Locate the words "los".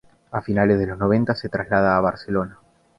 0.87-0.97